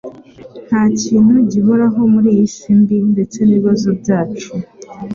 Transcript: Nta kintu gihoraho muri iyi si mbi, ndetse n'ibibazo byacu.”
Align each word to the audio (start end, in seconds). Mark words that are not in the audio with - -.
Nta 0.67 0.83
kintu 1.01 1.33
gihoraho 1.51 1.99
muri 2.13 2.27
iyi 2.33 2.47
si 2.55 2.71
mbi, 2.79 2.97
ndetse 3.13 3.37
n'ibibazo 3.43 3.89
byacu.” 3.99 4.51